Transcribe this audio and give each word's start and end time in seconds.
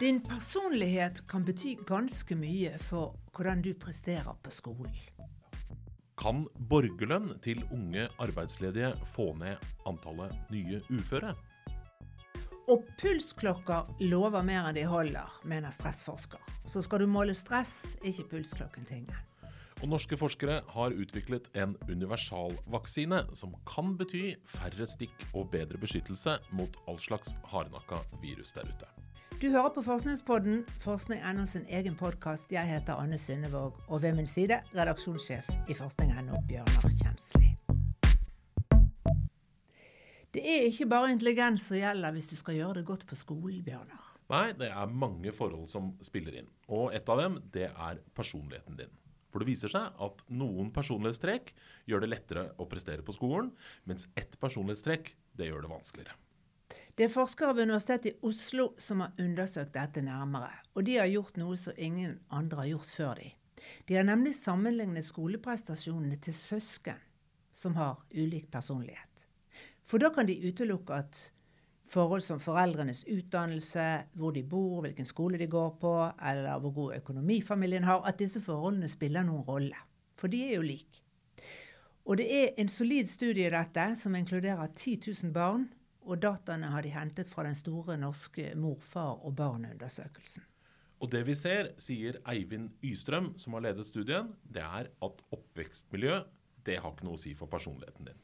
Din 0.00 0.20
personlighet 0.20 1.20
kan 1.30 1.44
bety 1.46 1.76
ganske 1.86 2.34
mye 2.34 2.72
for 2.82 3.12
hvordan 3.30 3.60
du 3.62 3.70
presterer 3.78 4.34
på 4.42 4.50
skolen. 4.50 4.94
Kan 6.18 6.48
borgerlønn 6.70 7.36
til 7.44 7.60
unge 7.70 8.08
arbeidsledige 8.18 8.90
få 9.14 9.28
ned 9.38 9.62
antallet 9.86 10.34
nye 10.50 10.80
uføre? 10.90 11.30
Og 12.66 12.82
pulsklokker 12.98 13.92
lover 14.08 14.42
mer 14.42 14.66
enn 14.66 14.80
de 14.80 14.82
holder, 14.88 15.30
mener 15.46 15.70
stressforsker. 15.70 16.42
Så 16.66 16.82
skal 16.82 17.04
du 17.04 17.06
måle 17.06 17.36
stress, 17.38 17.94
ikke 18.02 18.26
pulsklokken 18.32 18.90
tingen. 18.90 19.14
Og 19.82 19.92
norske 19.92 20.18
forskere 20.18 20.62
har 20.74 20.98
utviklet 20.98 21.52
en 21.54 21.76
universalvaksine 21.86 23.22
som 23.38 23.54
kan 23.68 23.94
bety 24.00 24.32
færre 24.56 24.90
stikk 24.90 25.22
og 25.34 25.52
bedre 25.54 25.78
beskyttelse 25.78 26.40
mot 26.50 26.82
all 26.88 26.98
slags 26.98 27.36
hardnakka 27.52 28.02
virus 28.24 28.56
der 28.58 28.66
ute. 28.74 29.03
Du 29.42 29.50
hører 29.50 29.72
på 29.74 29.82
Forskningspodden, 29.82 30.60
forskning.no 30.80 31.42
sin 31.50 31.64
egen 31.66 31.96
podkast. 31.98 32.52
Jeg 32.54 32.68
heter 32.68 32.94
Anne 32.94 33.18
Synnevåg, 33.18 33.80
og 33.88 34.02
ved 34.02 34.14
min 34.14 34.28
side 34.30 34.60
redaksjonssjef 34.76 35.48
i 35.68 35.74
forskning.no, 35.74 36.38
Bjørnar 36.48 36.94
Kjensli. 37.00 37.50
Det 40.34 40.42
er 40.42 40.68
ikke 40.68 40.86
bare 40.86 41.10
intelligens 41.12 41.66
som 41.66 41.80
gjelder 41.80 42.14
hvis 42.14 42.30
du 42.30 42.36
skal 42.38 42.60
gjøre 42.60 42.78
det 42.78 42.86
godt 42.86 43.06
på 43.10 43.18
skolen, 43.18 43.58
Bjørnar. 43.66 44.04
Nei, 44.30 44.46
det 44.58 44.70
er 44.70 44.98
mange 45.04 45.34
forhold 45.34 45.66
som 45.72 45.92
spiller 46.06 46.38
inn. 46.38 46.50
Og 46.70 46.94
et 46.94 47.10
av 47.10 47.18
dem, 47.24 47.40
det 47.52 47.72
er 47.72 48.02
personligheten 48.14 48.78
din. 48.78 49.00
For 49.34 49.42
det 49.42 49.50
viser 49.50 49.72
seg 49.72 49.98
at 50.06 50.22
noen 50.30 50.70
personlighetstrekk 50.74 51.50
gjør 51.90 52.06
det 52.06 52.12
lettere 52.12 52.46
å 52.54 52.68
prestere 52.70 53.02
på 53.02 53.16
skolen, 53.16 53.50
mens 53.82 54.06
ett 54.14 54.38
personlighetstrekk, 54.38 55.10
det 55.34 55.50
gjør 55.50 55.66
det 55.66 55.74
vanskeligere. 55.74 56.23
Det 56.94 57.08
er 57.08 57.10
forskere 57.10 57.56
ved 57.56 57.66
Universitetet 57.66 58.12
i 58.12 58.18
Oslo 58.22 58.68
som 58.78 59.00
har 59.02 59.16
undersøkt 59.18 59.74
dette 59.74 60.02
nærmere. 60.02 60.52
Og 60.74 60.86
de 60.86 60.94
har 61.00 61.10
gjort 61.10 61.40
noe 61.40 61.56
som 61.58 61.74
ingen 61.76 62.20
andre 62.30 62.60
har 62.60 62.68
gjort 62.70 62.92
før 62.94 63.18
de. 63.18 63.32
De 63.88 63.96
har 63.98 64.06
nemlig 64.06 64.36
sammenlignet 64.38 65.06
skoleprestasjonene 65.06 66.20
til 66.22 66.36
søsken 66.38 67.02
som 67.54 67.74
har 67.74 67.98
ulik 68.14 68.46
personlighet. 68.50 69.26
For 69.84 69.98
da 69.98 70.12
kan 70.14 70.30
de 70.30 70.38
utelukke 70.46 70.94
at 70.94 71.32
forhold 71.90 72.22
som 72.22 72.40
foreldrenes 72.40 73.04
utdannelse, 73.10 74.06
hvor 74.14 74.30
de 74.30 74.46
bor, 74.46 74.80
hvilken 74.86 75.06
skole 75.06 75.38
de 75.38 75.50
går 75.50 75.76
på, 75.80 75.94
eller 76.30 76.58
hvor 76.62 76.70
god 76.78 76.96
økonomi 76.96 77.42
familien 77.42 77.84
har, 77.84 78.06
at 78.06 78.18
disse 78.22 78.40
forholdene 78.42 78.88
spiller 78.88 79.26
noen 79.26 79.42
rolle. 79.42 79.86
For 80.14 80.30
de 80.30 80.46
er 80.46 80.60
jo 80.60 80.62
like. 80.62 81.02
Og 82.06 82.18
det 82.22 82.26
er 82.30 82.48
en 82.58 82.68
solid 82.68 83.10
studie 83.10 83.48
i 83.48 83.50
dette, 83.50 83.94
som 83.96 84.14
inkluderer 84.14 84.66
10 84.66 85.00
000 85.22 85.32
barn 85.34 85.72
og 86.04 86.20
dataene 86.22 86.70
har 86.72 86.84
de 86.84 86.92
hentet 86.92 87.30
fra 87.32 87.46
den 87.46 87.56
store 87.58 87.96
norske 88.00 88.52
mor-far- 88.60 89.22
og 89.24 89.34
barneundersøkelsen. 89.38 90.44
Og 91.02 91.10
det 91.12 91.24
vi 91.26 91.34
ser, 91.36 91.72
sier 91.80 92.20
Eivind 92.30 92.70
Ystrøm, 92.84 93.34
som 93.40 93.56
har 93.56 93.66
ledet 93.66 93.88
studien, 93.88 94.30
det 94.44 94.62
er 94.62 94.88
at 95.04 95.24
oppvekstmiljø 95.34 96.22
det 96.64 96.78
har 96.80 96.94
ikke 96.94 97.04
noe 97.04 97.18
å 97.18 97.20
si 97.20 97.34
for 97.36 97.50
personligheten 97.50 98.08
din. 98.08 98.22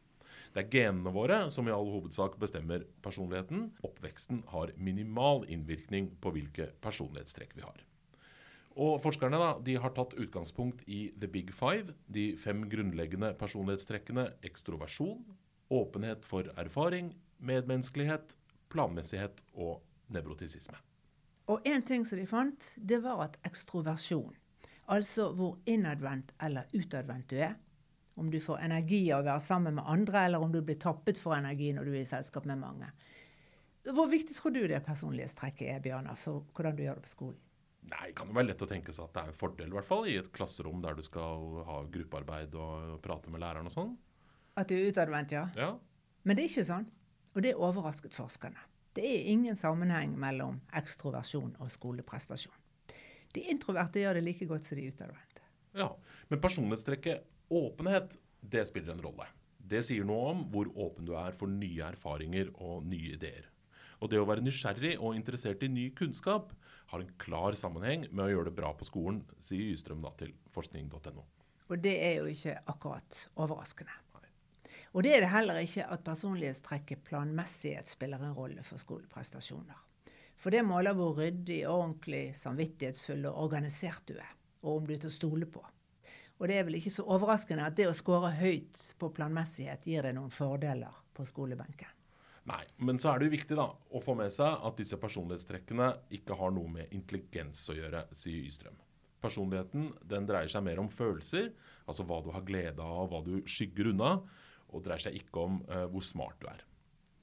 Det 0.55 0.65
er 0.65 0.71
genene 0.73 1.13
våre 1.15 1.43
som 1.53 1.69
i 1.69 1.75
all 1.75 1.91
hovedsak 1.93 2.39
bestemmer 2.41 2.87
personligheten. 3.05 3.69
Oppveksten 3.87 4.43
har 4.51 4.73
minimal 4.81 5.45
innvirkning 5.47 6.09
på 6.23 6.33
hvilke 6.35 6.71
personlighetstrekk 6.83 7.55
vi 7.59 7.67
har. 7.67 7.85
Og 8.81 8.97
Forskerne 9.03 9.39
da, 9.39 9.51
de 9.63 9.77
har 9.83 9.93
tatt 9.95 10.17
utgangspunkt 10.19 10.83
i 10.89 11.11
the 11.21 11.29
big 11.31 11.53
five, 11.55 11.95
de 12.09 12.33
fem 12.41 12.65
grunnleggende 12.71 13.35
personlighetstrekkene 13.39 14.27
ekstroversjon, 14.47 15.21
åpenhet 15.71 16.25
for 16.27 16.49
erfaring, 16.59 17.13
medmenneskelighet, 17.41 18.37
planmessighet 18.71 19.43
og 19.55 19.81
nevrotisisme. 20.15 20.79
Og 21.51 21.67
en 21.67 21.83
ting 21.83 22.05
som 22.07 22.21
de 22.21 22.27
fant, 22.31 22.69
det 22.77 23.01
var 23.03 23.25
at 23.25 23.41
ekstroversjon, 23.47 24.37
altså 24.95 25.31
hvor 25.35 25.59
innadvendt 25.71 26.35
eller 26.43 26.71
utadvendt 26.77 27.33
du 27.33 27.41
er, 27.43 27.57
om 28.21 28.31
du 28.31 28.39
får 28.43 28.61
energi 28.67 29.01
av 29.15 29.23
å 29.23 29.29
være 29.31 29.43
sammen 29.43 29.79
med 29.79 29.89
andre, 29.89 30.27
eller 30.29 30.43
om 30.45 30.53
du 30.53 30.61
blir 30.63 30.79
tappet 30.79 31.19
for 31.19 31.35
energi 31.35 31.73
når 31.75 31.89
du 31.89 31.95
er 31.95 32.03
i 32.03 32.09
selskap 32.09 32.47
med 32.47 32.61
mange. 32.61 32.91
Hvor 33.89 34.11
viktig 34.13 34.37
tror 34.37 34.53
du 34.53 34.61
det 34.69 34.83
personlighetstrekket 34.85 35.71
er, 35.73 35.81
Bjørnar, 35.83 36.19
for 36.21 36.45
hvordan 36.55 36.77
du 36.77 36.85
gjør 36.85 37.01
det 37.01 37.07
på 37.07 37.15
skolen? 37.15 37.39
Nei, 37.91 38.11
Det 38.11 38.17
kan 38.19 38.29
jo 38.29 38.37
være 38.37 38.51
lett 38.51 38.63
å 38.63 38.69
tenke 38.69 38.93
seg 38.93 39.07
at 39.07 39.15
det 39.15 39.23
er 39.23 39.33
en 39.33 39.39
fordel, 39.41 39.71
i 39.73 39.77
hvert 39.79 39.89
fall, 39.89 40.07
i 40.07 40.19
et 40.21 40.29
klasserom 40.37 40.83
der 40.85 40.99
du 40.99 41.03
skal 41.03 41.63
ha 41.67 41.81
gruppearbeid 41.91 42.55
og 42.61 42.99
prate 43.03 43.33
med 43.33 43.41
læreren 43.41 43.71
og 43.71 43.75
sånn. 43.75 43.95
At 44.61 44.69
du 44.69 44.77
er 44.77 44.91
utadvendt, 44.93 45.33
ja. 45.33 45.47
ja. 45.57 45.73
Men 46.29 46.37
det 46.37 46.45
er 46.45 46.53
ikke 46.53 46.69
sånn. 46.69 46.91
Og 47.35 47.45
det 47.45 47.55
overrasket 47.55 48.17
forskerne. 48.17 48.59
Det 48.95 49.05
er 49.07 49.29
ingen 49.31 49.57
sammenheng 49.57 50.17
mellom 50.19 50.59
ekstroversjon 50.75 51.53
og 51.63 51.71
skoleprestasjon. 51.71 52.57
De 53.35 53.45
introverte 53.53 54.03
gjør 54.03 54.19
det 54.19 54.25
like 54.27 54.49
godt 54.51 54.67
som 54.67 54.81
de 54.81 54.89
utadvendte. 54.91 55.45
Ja, 55.79 55.93
men 56.29 56.41
personlighetstrekket 56.43 57.23
åpenhet, 57.55 58.17
det 58.41 58.65
spiller 58.67 58.97
en 58.97 59.05
rolle. 59.05 59.29
Det 59.71 59.85
sier 59.87 60.07
noe 60.07 60.33
om 60.33 60.43
hvor 60.51 60.73
åpen 60.75 61.07
du 61.07 61.15
er 61.15 61.37
for 61.39 61.51
nye 61.51 61.87
erfaringer 61.93 62.51
og 62.59 62.83
nye 62.91 63.15
ideer. 63.15 63.47
Og 64.01 64.11
det 64.11 64.19
å 64.19 64.27
være 64.27 64.43
nysgjerrig 64.43 64.97
og 64.99 65.15
interessert 65.15 65.63
i 65.63 65.71
ny 65.71 65.91
kunnskap 65.95 66.55
har 66.91 67.03
en 67.05 67.13
klar 67.23 67.55
sammenheng 67.59 68.09
med 68.11 68.25
å 68.25 68.31
gjøre 68.33 68.49
det 68.49 68.57
bra 68.59 68.73
på 68.75 68.89
skolen, 68.89 69.21
sier 69.45 69.71
Ystrøm 69.71 70.03
da 70.03 70.11
til 70.19 70.33
forskning.no. 70.51 71.27
Og 71.71 71.79
det 71.79 71.95
er 72.03 72.17
jo 72.19 72.31
ikke 72.33 72.57
akkurat 72.73 73.19
overraskende. 73.39 73.95
Og 74.93 75.05
det 75.07 75.15
er 75.17 75.25
det 75.25 75.33
heller 75.33 75.61
ikke 75.63 75.87
at 75.87 76.05
personlighetstrekket 76.07 77.05
planmessighet 77.07 77.91
spiller 77.91 78.23
en 78.23 78.37
rolle 78.37 78.65
for 78.67 78.83
skoleprestasjoner. 78.83 79.87
For 80.41 80.55
det 80.55 80.65
måler 80.65 80.97
hvor 80.97 81.19
ryddig, 81.19 81.63
ordentlig, 81.69 82.31
samvittighetsfull 82.39 83.27
og 83.29 83.43
organisert 83.45 84.07
du 84.09 84.17
er, 84.17 84.33
og 84.65 84.79
om 84.79 84.89
du 84.89 84.95
er 84.95 85.03
til 85.03 85.13
å 85.13 85.19
stole 85.19 85.49
på. 85.51 85.63
Og 86.41 86.49
det 86.49 86.57
er 86.57 86.65
vel 86.65 86.79
ikke 86.79 86.93
så 86.95 87.05
overraskende 87.05 87.67
at 87.69 87.77
det 87.77 87.91
å 87.91 87.97
score 87.97 88.33
høyt 88.39 88.79
på 88.97 89.11
planmessighet 89.17 89.85
gir 89.85 90.07
deg 90.09 90.17
noen 90.17 90.33
fordeler 90.33 91.03
på 91.13 91.27
skolebenken. 91.29 91.91
Nei, 92.49 92.63
men 92.81 92.97
så 92.99 93.13
er 93.13 93.21
det 93.21 93.29
jo 93.29 93.35
viktig 93.37 93.57
da, 93.59 93.67
å 93.69 94.01
få 94.01 94.15
med 94.17 94.33
seg 94.33 94.65
at 94.65 94.79
disse 94.81 94.97
personlighetstrekkene 94.99 95.91
ikke 96.17 96.39
har 96.41 96.55
noe 96.57 96.73
med 96.73 96.95
intelligens 96.97 97.67
å 97.69 97.77
gjøre, 97.77 98.07
sier 98.17 98.47
Ystrøm. 98.49 98.79
Personligheten 99.21 99.91
den 100.09 100.25
dreier 100.29 100.49
seg 100.49 100.65
mer 100.65 100.81
om 100.81 100.89
følelser, 100.89 101.51
altså 101.85 102.07
hva 102.09 102.23
du 102.25 102.31
har 102.33 102.47
glede 102.49 102.81
av, 102.81 103.11
hva 103.13 103.21
du 103.27 103.43
skygger 103.45 103.93
unna, 103.93 104.15
og 104.71 104.85
dreier 104.85 105.03
seg 105.07 105.17
ikke 105.21 105.45
om 105.45 105.61
uh, 105.69 105.87
hvor 105.93 106.05
smart 106.05 106.41
du 106.43 106.49
er. 106.51 106.65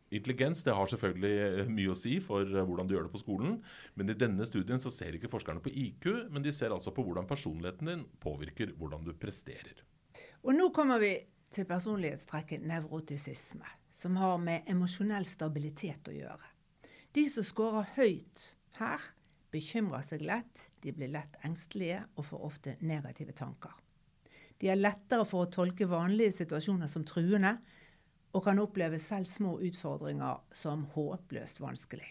Intelligens 0.08 0.62
det 0.64 0.72
har 0.72 0.88
selvfølgelig 0.88 1.32
eh, 1.44 1.70
mye 1.72 1.92
å 1.92 1.98
si 1.98 2.14
for 2.24 2.48
uh, 2.48 2.64
hvordan 2.64 2.88
du 2.88 2.96
gjør 2.96 3.10
det 3.10 3.16
på 3.16 3.24
skolen, 3.24 3.58
men 4.00 4.12
i 4.12 4.16
denne 4.16 4.46
studien 4.48 4.80
så 4.80 4.92
ser 4.94 5.18
ikke 5.18 5.32
forskerne 5.32 5.64
på 5.64 5.74
IQ, 5.74 6.08
men 6.32 6.46
de 6.46 6.54
ser 6.56 6.72
altså 6.76 6.94
på 6.96 7.04
hvordan 7.04 7.28
personligheten 7.28 7.92
din 7.92 8.06
påvirker 8.24 8.72
hvordan 8.80 9.04
du 9.04 9.12
presterer. 9.20 9.84
Og 10.48 10.56
nå 10.56 10.70
kommer 10.76 11.02
vi 11.04 11.12
til 11.52 11.68
personlighetstrekket 11.68 12.64
nevrotisisme, 12.68 13.68
som 13.92 14.16
har 14.20 14.40
med 14.40 14.68
emosjonell 14.72 15.28
stabilitet 15.28 16.08
å 16.08 16.16
gjøre. 16.16 16.54
De 17.16 17.26
som 17.32 17.46
scorer 17.46 17.88
høyt 17.98 18.44
her, 18.80 19.04
bekymrer 19.52 20.04
seg 20.06 20.24
lett, 20.28 20.68
de 20.84 20.94
blir 20.96 21.12
lett 21.12 21.36
engstelige 21.48 22.04
og 22.16 22.28
får 22.30 22.48
ofte 22.48 22.76
negative 22.84 23.36
tanker. 23.36 23.76
De 24.58 24.70
er 24.72 24.80
lettere 24.80 25.26
for 25.28 25.46
å 25.46 25.52
tolke 25.54 25.88
vanlige 25.90 26.40
situasjoner 26.40 26.90
som 26.92 27.06
truende, 27.06 27.58
og 28.36 28.44
kan 28.46 28.60
oppleve 28.62 29.00
selv 29.02 29.30
små 29.30 29.56
utfordringer 29.66 30.42
som 30.54 30.86
håpløst 30.94 31.62
vanskelig. 31.64 32.10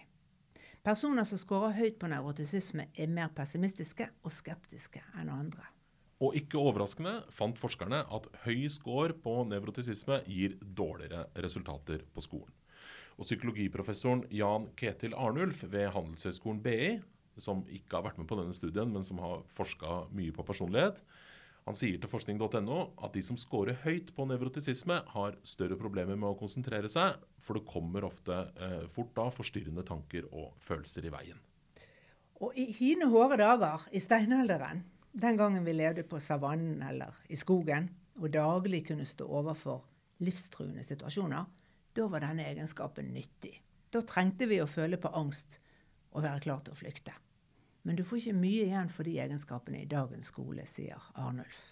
Personer 0.87 1.27
som 1.27 1.39
scorer 1.39 1.75
høyt 1.75 1.99
på 1.99 2.09
nevrotisisme, 2.11 2.89
er 2.95 3.11
mer 3.11 3.33
pessimistiske 3.35 4.07
og 4.23 4.33
skeptiske 4.35 5.03
enn 5.19 5.33
andre. 5.35 5.65
Og 6.23 6.37
ikke 6.39 6.61
overraskende 6.63 7.19
fant 7.35 7.59
forskerne 7.61 8.05
at 8.15 8.29
høy 8.47 8.71
score 8.73 9.17
på 9.21 9.35
nevrotisisme 9.51 10.23
gir 10.31 10.55
dårligere 10.63 11.27
resultater 11.45 12.07
på 12.15 12.25
skolen. 12.25 12.55
Og 13.17 13.27
Psykologiprofessoren 13.27 14.25
Jan 14.33 14.71
Ketil 14.79 15.17
Arnulf 15.17 15.65
ved 15.67 15.91
Handelshøyskolen 15.93 16.63
BI, 16.65 16.97
som 17.37 17.65
ikke 17.69 17.99
har 17.99 18.07
vært 18.07 18.21
med 18.21 18.29
på 18.31 18.39
denne 18.39 18.57
studien, 18.57 18.93
men 18.93 19.05
som 19.05 19.21
har 19.21 19.43
forska 19.57 20.07
mye 20.17 20.33
på 20.33 20.45
personlighet, 20.47 21.03
han 21.67 21.75
sier 21.75 21.99
til 21.99 22.11
forskning.no 22.11 22.79
at 23.03 23.17
de 23.17 23.23
som 23.27 23.39
scorer 23.41 23.81
høyt 23.83 24.13
på 24.15 24.27
nevrotisisme, 24.31 25.01
har 25.11 25.39
større 25.43 25.79
problemer 25.81 26.15
med 26.15 26.31
å 26.31 26.39
konsentrere 26.39 26.91
seg, 26.91 27.19
for 27.43 27.59
det 27.59 27.67
kommer 27.67 28.07
ofte 28.07 28.39
eh, 28.63 28.85
fort 28.95 29.11
da 29.17 29.27
forstyrrende 29.35 29.83
tanker 29.87 30.29
og 30.31 30.55
følelser 30.63 31.09
i 31.09 31.13
veien. 31.15 31.43
Og 32.45 32.55
i 32.55 32.69
hine 32.77 33.09
hårde 33.11 33.41
dager, 33.41 33.89
i 33.91 34.03
steinalderen, 34.03 34.85
den 35.17 35.39
gangen 35.41 35.67
vi 35.67 35.75
levde 35.75 36.05
på 36.07 36.21
savannen 36.23 36.83
eller 36.87 37.19
i 37.33 37.39
skogen, 37.41 37.91
og 38.21 38.31
daglig 38.33 38.85
kunne 38.87 39.07
stå 39.09 39.27
overfor 39.27 39.83
livstruende 40.23 40.85
situasjoner, 40.87 41.47
da 41.97 42.09
var 42.13 42.23
denne 42.23 42.47
egenskapen 42.47 43.11
nyttig. 43.13 43.57
Da 43.91 44.05
trengte 44.07 44.47
vi 44.47 44.61
å 44.63 44.71
føle 44.71 45.01
på 45.01 45.11
angst 45.17 45.59
og 46.13 46.23
være 46.23 46.45
klar 46.47 46.63
til 46.65 46.77
å 46.77 46.79
flykte. 46.79 47.15
Men 47.87 47.97
du 47.97 48.03
får 48.03 48.19
ikke 48.19 48.39
mye 48.41 48.67
igjen 48.67 48.91
for 48.91 49.07
de 49.07 49.15
egenskapene 49.23 49.85
i 49.85 49.89
dagens 49.89 50.33
skole, 50.33 50.67
sier 50.67 51.03
Arnulf. 51.23 51.65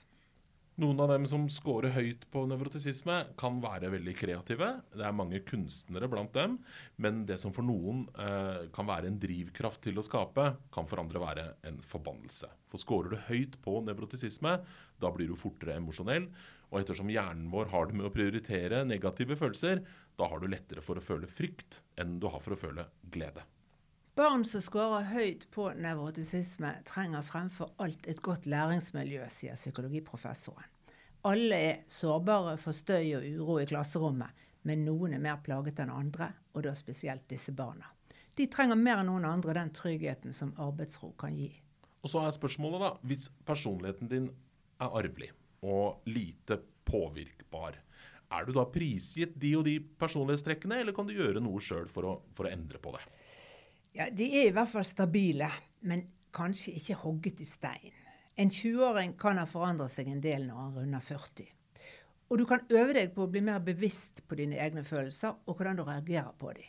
Noen 0.83 0.99
av 0.99 1.13
dem 1.13 1.23
som 1.31 1.45
scorer 1.51 1.93
høyt 1.95 2.25
på 2.35 2.41
nevrotisisme, 2.51 3.21
kan 3.39 3.61
være 3.63 3.93
veldig 3.93 4.15
kreative. 4.19 4.71
Det 4.91 5.05
er 5.07 5.15
mange 5.15 5.39
kunstnere 5.47 6.09
blant 6.11 6.33
dem. 6.35 6.57
Men 6.99 7.21
det 7.29 7.37
som 7.43 7.55
for 7.55 7.67
noen 7.67 8.05
eh, 8.19 8.67
kan 8.75 8.89
være 8.89 9.07
en 9.11 9.21
drivkraft 9.23 9.85
til 9.87 9.99
å 9.99 10.07
skape, 10.07 10.49
kan 10.75 10.91
for 10.91 11.03
andre 11.03 11.23
være 11.23 11.47
en 11.71 11.79
forbannelse. 11.79 12.51
For 12.73 12.83
scorer 12.83 13.15
du 13.15 13.23
høyt 13.29 13.61
på 13.63 13.79
nevrotisisme, 13.87 14.57
da 14.99 15.15
blir 15.15 15.31
du 15.31 15.39
fortere 15.39 15.79
emosjonell. 15.79 16.27
Og 16.73 16.81
ettersom 16.81 17.11
hjernen 17.15 17.51
vår 17.55 17.71
har 17.71 17.87
det 17.87 17.99
med 18.01 18.11
å 18.11 18.15
prioritere 18.15 18.83
negative 18.87 19.39
følelser, 19.39 19.87
da 20.19 20.27
har 20.31 20.43
du 20.43 20.51
lettere 20.51 20.83
for 20.83 20.99
å 20.99 21.07
føle 21.07 21.31
frykt 21.31 21.85
enn 22.03 22.19
du 22.19 22.27
har 22.31 22.43
for 22.43 22.59
å 22.59 22.63
føle 22.67 22.91
glede. 23.15 23.47
Barn 24.15 24.45
som 24.47 24.63
scorer 24.63 25.09
høyt 25.11 25.49
på 25.51 25.65
nevrotisisme, 25.75 26.69
trenger 26.87 27.25
fremfor 27.27 27.73
alt 27.83 28.05
et 28.07 28.21
godt 28.23 28.45
læringsmiljø, 28.47 29.25
sier 29.27 29.59
psykologiprofessoren. 29.59 30.69
Alle 31.27 31.59
er 31.59 31.81
sårbare 31.91 32.53
for 32.63 32.77
støy 32.79 33.17
og 33.19 33.27
uro 33.27 33.57
i 33.59 33.67
klasserommet, 33.67 34.31
men 34.71 34.85
noen 34.87 35.17
er 35.17 35.25
mer 35.25 35.41
plaget 35.43 35.83
enn 35.83 35.91
andre, 35.91 36.29
og 36.55 36.63
da 36.63 36.77
spesielt 36.79 37.27
disse 37.27 37.57
barna. 37.59 37.91
De 38.39 38.47
trenger 38.47 38.79
mer 38.79 39.03
enn 39.03 39.11
noen 39.11 39.27
andre 39.27 39.57
den 39.59 39.75
tryggheten 39.75 40.37
som 40.37 40.55
arbeidsro 40.63 41.11
kan 41.19 41.35
gi. 41.35 41.51
Og 42.07 42.13
så 42.13 42.23
er 42.23 42.37
spørsmålet, 42.39 42.85
da, 42.85 42.93
hvis 43.11 43.27
personligheten 43.49 44.13
din 44.13 44.31
er 44.79 44.95
arvelig 44.95 45.33
og 45.67 46.07
lite 46.07 46.61
påvirkbar, 46.87 47.81
er 48.35 48.47
du 48.47 48.55
da 48.55 48.65
prisgitt 48.71 49.35
de 49.41 49.57
og 49.59 49.67
de 49.67 49.79
personlighetstrekkene, 49.99 50.81
eller 50.83 50.95
kan 50.95 51.07
du 51.09 51.17
gjøre 51.17 51.43
noe 51.43 51.63
sjøl 51.63 51.91
for, 51.91 52.21
for, 52.37 52.47
å 52.47 52.55
endre 52.55 52.79
på 52.83 52.95
det? 52.95 53.03
Ja, 53.95 54.09
De 54.11 54.27
er 54.27 54.49
i 54.49 54.55
hvert 54.55 54.69
fall 54.73 54.85
stabile, 54.87 55.49
men 55.87 56.09
kanskje 56.35 56.75
ikke 56.75 56.97
hogget 57.05 57.41
i 57.41 57.47
stein. 57.47 57.93
En 58.37 58.51
20-åring 58.51 59.15
kan 59.19 59.39
ha 59.39 59.45
forandret 59.47 59.95
seg 59.95 60.09
en 60.11 60.23
del 60.23 60.49
når 60.49 60.57
han 60.59 60.73
runder 60.79 61.05
40. 61.05 61.47
Og 62.33 62.41
du 62.41 62.45
kan 62.51 62.65
øve 62.75 62.97
deg 62.97 63.13
på 63.15 63.23
å 63.23 63.31
bli 63.31 63.45
mer 63.47 63.61
bevisst 63.63 64.25
på 64.27 64.35
dine 64.41 64.59
egne 64.59 64.83
følelser 64.83 65.37
og 65.47 65.55
hvordan 65.55 65.79
du 65.79 65.85
reagerer 65.87 66.33
på 66.39 66.51
dem. 66.57 66.67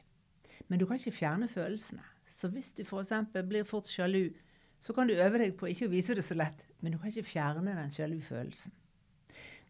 Men 0.68 0.80
du 0.80 0.86
kan 0.86 1.00
ikke 1.00 1.16
fjerne 1.16 1.48
følelsene. 1.50 2.04
Så 2.30 2.52
hvis 2.54 2.74
du 2.78 2.84
f.eks. 2.84 3.14
blir 3.48 3.66
fort 3.66 3.90
sjalu, 3.90 4.30
så 4.80 4.94
kan 4.94 5.08
du 5.08 5.16
øve 5.16 5.40
deg 5.42 5.56
på 5.58 5.72
ikke 5.72 5.88
å 5.88 5.94
vise 5.96 6.14
det 6.14 6.26
så 6.28 6.38
lett, 6.38 6.62
men 6.82 6.94
du 6.94 7.00
kan 7.00 7.10
ikke 7.10 7.26
fjerne 7.26 7.74
den 7.74 7.90
sjalu 7.90 8.20
følelsen. 8.22 8.74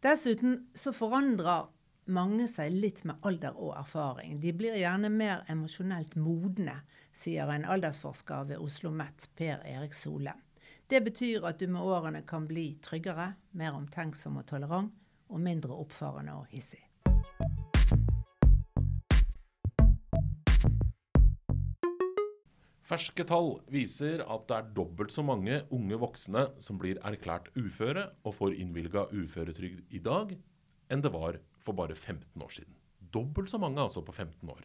Dessuten 0.04 0.66
så 0.76 0.92
forandrer 0.92 1.70
mange 2.06 2.46
seg 2.50 2.74
litt 2.74 3.04
med 3.08 3.24
alder 3.26 3.56
og 3.58 3.74
erfaring. 3.80 4.38
De 4.42 4.54
blir 4.54 4.78
gjerne 4.78 5.10
mer 5.10 5.44
emosjonelt 5.50 6.16
modne, 6.20 6.78
sier 7.16 7.50
en 7.50 7.66
aldersforsker 7.66 8.52
ved 8.52 8.62
Oslo 8.62 8.92
OsloMet, 8.92 9.30
Per 9.36 9.64
Erik 9.66 9.94
Sole. 9.98 10.34
Det 10.88 11.02
betyr 11.02 11.48
at 11.50 11.60
du 11.60 11.68
med 11.68 11.82
årene 11.82 12.22
kan 12.28 12.46
bli 12.46 12.76
tryggere, 12.82 13.34
mer 13.58 13.74
omtenksom 13.74 14.38
og 14.38 14.46
tolerant, 14.46 14.94
og 15.30 15.42
mindre 15.42 15.74
oppfarende 15.74 16.36
og 16.38 16.46
hissig. 16.52 16.84
Ferske 22.86 23.26
tall 23.26 23.56
viser 23.74 24.22
at 24.22 24.44
det 24.46 24.58
er 24.60 24.68
dobbelt 24.78 25.10
så 25.10 25.24
mange 25.26 25.64
unge 25.74 25.98
voksne 25.98 26.52
som 26.62 26.78
blir 26.78 27.00
erklært 27.02 27.50
uføre 27.58 28.12
og 28.22 28.36
får 28.38 28.60
innvilga 28.62 29.08
uføretrygd 29.10 29.90
i 29.90 30.04
dag, 30.06 30.36
enn 30.92 31.04
det 31.04 31.12
var 31.14 31.40
for 31.62 31.78
bare 31.78 31.96
15 31.96 32.42
år 32.42 32.54
siden. 32.60 32.78
Dobbelt 33.14 33.50
så 33.50 33.60
mange 33.62 33.82
altså 33.82 34.04
på 34.06 34.14
15 34.14 34.50
år. 34.50 34.64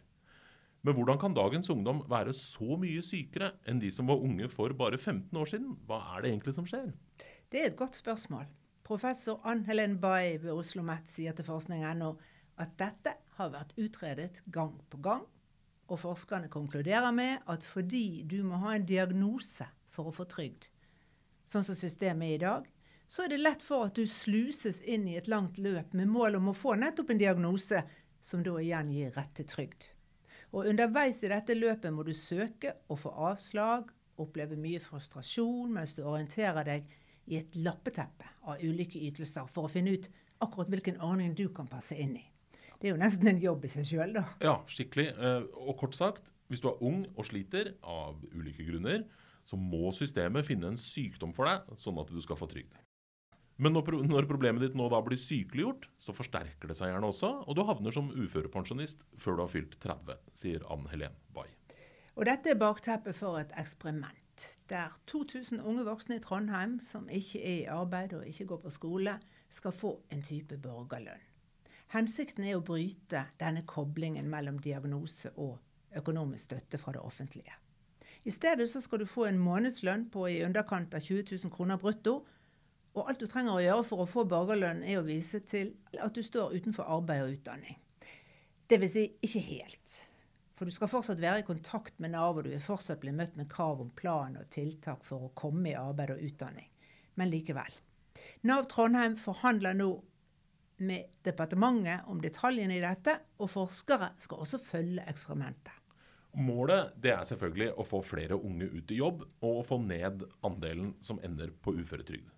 Men 0.81 0.97
hvordan 0.97 1.19
kan 1.21 1.33
dagens 1.37 1.69
ungdom 1.69 2.01
være 2.09 2.33
så 2.33 2.77
mye 2.81 3.03
sykere 3.05 3.51
enn 3.69 3.81
de 3.81 3.91
som 3.93 4.09
var 4.09 4.21
unge 4.21 4.49
for 4.49 4.73
bare 4.73 4.97
15 4.97 5.37
år 5.37 5.51
siden? 5.51 5.75
Hva 5.85 5.99
er 6.15 6.23
det 6.23 6.31
egentlig 6.31 6.55
som 6.57 6.65
skjer? 6.65 6.89
Det 7.51 7.61
er 7.61 7.69
et 7.69 7.77
godt 7.77 7.99
spørsmål. 7.99 8.47
Professor 8.83 9.39
Ann 9.45 9.63
Helen 9.67 9.99
Bay 10.01 10.39
ved 10.41 10.49
Oslo 10.49 10.81
OsloMet 10.81 11.07
sier 11.07 11.37
til 11.37 11.45
forskning.no 11.45 12.15
at 12.61 12.73
dette 12.81 13.13
har 13.37 13.53
vært 13.53 13.77
utredet 13.79 14.41
gang 14.53 14.73
på 14.89 14.99
gang, 15.01 15.23
og 15.87 15.99
forskerne 15.99 16.49
konkluderer 16.51 17.11
med 17.15 17.45
at 17.51 17.63
fordi 17.63 18.23
du 18.23 18.41
må 18.47 18.59
ha 18.63 18.75
en 18.75 18.85
diagnose 18.87 19.67
for 19.91 20.09
å 20.09 20.15
få 20.15 20.25
trygd, 20.29 20.69
sånn 21.45 21.65
som 21.67 21.77
systemet 21.77 22.29
er 22.29 22.35
i 22.35 22.41
dag, 22.41 22.67
så 23.11 23.25
er 23.25 23.33
det 23.33 23.41
lett 23.41 23.63
for 23.63 23.89
at 23.89 23.97
du 23.99 24.05
sluses 24.07 24.77
inn 24.87 25.03
i 25.11 25.17
et 25.19 25.27
langt 25.27 25.57
løp 25.59 25.91
med 25.97 26.07
mål 26.07 26.37
om 26.37 26.51
å 26.51 26.55
få 26.55 26.77
nettopp 26.79 27.09
en 27.11 27.19
diagnose, 27.19 27.81
som 28.23 28.43
da 28.45 28.53
igjen 28.61 28.91
gir 28.93 29.09
rett 29.17 29.33
til 29.35 29.47
trygd. 29.49 29.87
Og 30.55 30.69
underveis 30.71 31.19
i 31.23 31.31
dette 31.31 31.57
løpet 31.57 31.91
må 31.91 32.05
du 32.07 32.13
søke 32.15 32.71
og 32.87 33.01
få 33.01 33.11
avslag, 33.27 33.89
oppleve 34.21 34.55
mye 34.59 34.79
frustrasjon 34.79 35.73
mens 35.75 35.95
du 35.97 36.05
orienterer 36.05 36.67
deg 36.67 36.93
i 37.31 37.39
et 37.41 37.57
lappeteppe 37.59 38.29
av 38.47 38.63
ulike 38.63 39.01
ytelser 39.03 39.49
for 39.51 39.67
å 39.67 39.71
finne 39.71 39.95
ut 39.97 40.07
akkurat 40.41 40.71
hvilken 40.71 41.01
ordning 41.03 41.33
du 41.35 41.49
kan 41.55 41.67
passe 41.67 41.97
inn 41.99 42.13
i. 42.15 42.23
Det 42.79 42.87
er 42.87 42.95
jo 42.95 43.01
nesten 43.01 43.27
en 43.27 43.41
jobb 43.41 43.67
i 43.67 43.73
seg 43.73 43.89
sjøl, 43.89 44.13
da. 44.15 44.23
Ja, 44.41 44.53
skikkelig. 44.71 45.09
Eh, 45.11 45.49
og 45.65 45.75
kort 45.81 45.97
sagt, 45.99 46.31
hvis 46.47 46.63
du 46.63 46.69
er 46.71 46.79
ung 46.79 47.03
og 47.11 47.27
sliter 47.27 47.73
av 47.83 48.23
ulike 48.31 48.63
grunner, 48.71 49.03
så 49.43 49.59
må 49.59 49.91
systemet 49.95 50.47
finne 50.47 50.71
en 50.71 50.79
sykdom 50.79 51.35
for 51.35 51.49
deg, 51.49 51.75
sånn 51.81 51.99
at 51.99 52.13
du 52.13 52.23
skal 52.23 52.39
få 52.39 52.47
trygd. 52.49 52.79
Men 53.61 53.75
når, 53.77 54.25
problemet 54.25 54.63
ditt 54.63 54.77
nå 54.77 54.87
da 54.89 54.99
blir 55.05 55.19
sykeliggjort, 55.21 55.85
så 56.01 56.15
forsterker 56.17 56.71
det 56.71 56.77
seg 56.79 56.89
gjerne 56.89 57.11
også, 57.11 57.29
og 57.45 57.57
du 57.57 57.61
havner 57.67 57.93
som 57.93 58.09
uførepensjonist 58.09 59.03
før 59.21 59.37
du 59.37 59.43
har 59.43 59.51
fylt 59.53 59.77
30, 59.83 60.17
sier 60.33 60.65
Ann 60.73 60.87
Helen 60.89 61.13
Bay. 61.35 61.51
Og 62.17 62.25
dette 62.25 62.51
er 62.51 62.59
bakteppet 62.59 63.15
for 63.15 63.37
et 63.37 63.53
eksperiment. 63.61 64.47
Der 64.71 64.95
2000 65.11 65.61
unge 65.61 65.85
voksne 65.85 66.17
i 66.17 66.23
Trondheim 66.23 66.79
som 66.81 67.05
ikke 67.05 67.43
er 67.43 67.59
i 67.59 67.69
arbeid 67.69 68.15
og 68.17 68.25
ikke 68.25 68.49
går 68.49 68.63
på 68.65 68.73
skole, 68.73 69.15
skal 69.51 69.75
få 69.75 69.93
en 70.09 70.25
type 70.25 70.57
borgerlønn. 70.63 71.27
Hensikten 71.91 72.47
er 72.47 72.57
å 72.57 72.65
bryte 72.65 73.25
denne 73.37 73.65
koblingen 73.67 74.29
mellom 74.31 74.57
diagnose 74.63 75.33
og 75.35 75.59
økonomisk 75.99 76.49
støtte 76.49 76.79
fra 76.81 76.95
det 76.95 77.03
offentlige. 77.03 77.53
I 78.23 78.31
stedet 78.31 78.69
så 78.71 78.81
skal 78.81 79.01
du 79.01 79.09
få 79.09 79.27
en 79.27 79.41
månedslønn 79.41 80.07
på 80.13 80.27
i 80.31 80.41
underkant 80.45 80.93
av 80.95 81.03
20 81.03 81.35
000 81.43 81.53
kroner 81.53 81.77
brutto, 81.81 82.21
og 82.91 83.07
alt 83.07 83.21
du 83.23 83.27
trenger 83.29 83.55
å 83.55 83.63
gjøre 83.63 83.87
for 83.87 84.03
å 84.03 84.09
få 84.09 84.25
borgerlønn, 84.27 84.83
er 84.83 84.99
å 84.99 85.07
vise 85.07 85.39
til 85.47 85.73
at 85.95 86.15
du 86.15 86.23
står 86.25 86.57
utenfor 86.57 86.89
arbeid 86.91 87.23
og 87.23 87.35
utdanning. 87.37 87.77
Vil 88.71 88.87
si 88.87 89.05
ikke 89.23 89.43
helt. 89.43 89.93
For 90.55 90.67
du 90.69 90.75
skal 90.75 90.91
fortsatt 90.91 91.19
være 91.19 91.41
i 91.41 91.47
kontakt 91.47 91.97
med 91.99 92.13
Nav, 92.13 92.37
og 92.37 92.45
du 92.45 92.51
vil 92.53 92.63
fortsatt 92.63 93.01
bli 93.01 93.11
møtt 93.15 93.35
med 93.39 93.49
krav 93.51 93.81
om 93.83 93.89
plan 93.97 94.35
og 94.39 94.49
tiltak 94.53 95.03
for 95.07 95.27
å 95.27 95.31
komme 95.35 95.71
i 95.71 95.79
arbeid 95.79 96.13
og 96.13 96.23
utdanning. 96.27 96.67
Men 97.19 97.31
likevel. 97.31 97.79
Nav 98.47 98.67
Trondheim 98.71 99.17
forhandler 99.19 99.75
nå 99.75 99.89
med 100.81 101.11
departementet 101.25 102.07
om 102.11 102.21
detaljene 102.23 102.77
i 102.77 102.83
dette, 102.83 103.17
og 103.39 103.51
forskere 103.53 104.11
skal 104.21 104.43
også 104.45 104.59
følge 104.63 105.05
eksperimentet. 105.09 105.73
Målet 106.39 106.93
det 107.03 107.11
er 107.11 107.25
selvfølgelig 107.27 107.73
å 107.75 107.85
få 107.87 107.99
flere 108.07 108.37
unge 108.39 108.69
ut 108.71 108.91
i 108.93 108.99
jobb, 109.01 109.25
og 109.43 109.63
å 109.63 109.65
få 109.67 109.81
ned 109.83 110.23
andelen 110.47 110.93
som 111.03 111.19
ender 111.25 111.51
på 111.51 111.75
uføretrygd. 111.79 112.29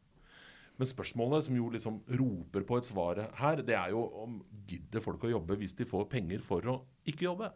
Men 0.78 0.90
spørsmålet 0.90 1.46
som 1.46 1.58
jo 1.58 1.68
liksom 1.74 2.00
roper 2.20 2.64
på 2.66 2.80
et 2.80 2.88
svar 2.88 3.20
her, 3.40 3.62
det 3.62 3.76
er 3.78 3.92
jo 3.94 4.06
om 4.24 4.40
gidder 4.68 5.04
folk 5.06 5.26
å 5.28 5.34
jobbe 5.36 5.58
hvis 5.60 5.76
de 5.78 5.86
får 5.86 6.08
penger 6.12 6.42
for 6.46 6.66
å 6.70 6.80
ikke 7.10 7.28
jobbe? 7.28 7.52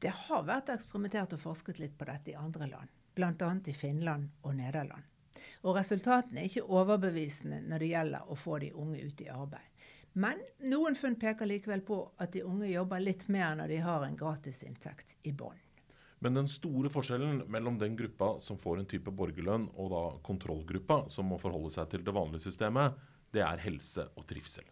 Det 0.00 0.12
har 0.26 0.46
vært 0.48 0.72
eksperimentert 0.72 1.36
og 1.36 1.42
forsket 1.42 1.80
litt 1.80 1.96
på 1.98 2.08
dette 2.08 2.32
i 2.32 2.38
andre 2.38 2.68
land, 2.68 2.90
bl.a. 3.16 3.50
i 3.64 3.76
Finland 3.76 4.32
og 4.42 4.56
Nederland. 4.56 5.04
Og 5.64 5.76
resultatene 5.76 6.40
er 6.40 6.48
ikke 6.48 6.66
overbevisende 6.68 7.60
når 7.68 7.82
det 7.82 7.92
gjelder 7.92 8.30
å 8.30 8.36
få 8.38 8.58
de 8.62 8.72
unge 8.80 9.04
ut 9.04 9.22
i 9.24 9.30
arbeid. 9.32 9.70
Men 10.14 10.40
noen 10.70 10.94
funn 10.94 11.16
peker 11.18 11.48
likevel 11.50 11.82
på 11.86 11.98
at 12.22 12.32
de 12.36 12.44
unge 12.46 12.68
jobber 12.70 13.02
litt 13.02 13.26
mer 13.32 13.56
når 13.58 13.72
de 13.72 13.80
har 13.82 14.04
en 14.06 14.18
gratisinntekt 14.18 15.16
i 15.26 15.32
bånn. 15.34 15.58
Men 16.24 16.38
den 16.38 16.46
store 16.48 16.88
forskjellen 16.88 17.42
mellom 17.52 17.76
den 17.76 17.96
gruppa 17.98 18.38
som 18.40 18.56
får 18.56 18.80
en 18.80 18.88
type 18.88 19.12
borgerlønn, 19.12 19.66
og 19.76 19.90
da 19.92 20.04
kontrollgruppa 20.24 21.02
som 21.12 21.28
må 21.28 21.36
forholde 21.42 21.74
seg 21.74 21.90
til 21.92 22.06
det 22.06 22.14
vanlige 22.16 22.46
systemet, 22.46 22.96
det 23.34 23.42
er 23.44 23.60
helse 23.60 24.06
og 24.16 24.24
trivsel. 24.30 24.64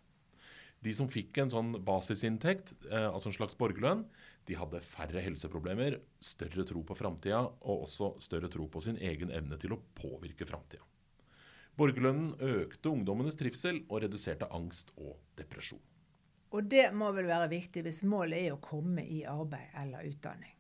De 0.82 0.94
som 0.96 1.10
fikk 1.12 1.38
en 1.38 1.52
sånn 1.52 1.74
basisinntekt, 1.84 2.72
eh, 2.88 3.04
altså 3.04 3.28
en 3.28 3.36
slags 3.36 3.58
borgerlønn, 3.60 4.06
de 4.48 4.56
hadde 4.58 4.80
færre 4.82 5.20
helseproblemer, 5.22 5.98
større 6.24 6.64
tro 6.66 6.80
på 6.88 6.96
framtida 6.98 7.44
og 7.44 7.84
også 7.84 8.14
større 8.24 8.50
tro 8.50 8.66
på 8.72 8.82
sin 8.82 8.96
egen 8.96 9.30
evne 9.30 9.60
til 9.60 9.76
å 9.76 9.80
påvirke 9.94 10.48
framtida. 10.48 10.82
Borgerlønnen 11.76 12.32
økte 12.40 12.90
ungdommenes 12.90 13.36
trivsel 13.36 13.84
og 13.90 14.02
reduserte 14.06 14.48
angst 14.56 14.90
og 14.96 15.20
depresjon. 15.36 15.84
Og 16.52 16.64
det 16.68 16.88
må 16.96 17.12
vel 17.12 17.28
være 17.28 17.52
viktig 17.52 17.84
hvis 17.84 18.02
målet 18.08 18.48
er 18.48 18.56
å 18.56 18.60
komme 18.64 19.04
i 19.04 19.22
arbeid 19.28 19.76
eller 19.84 20.08
utdanning. 20.08 20.56